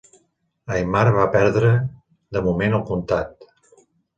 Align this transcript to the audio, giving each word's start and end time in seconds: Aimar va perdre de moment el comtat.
Aimar 0.77 1.03
va 1.17 1.27
perdre 1.35 1.69
de 2.39 2.45
moment 2.49 2.79
el 2.79 2.85
comtat. 2.89 3.51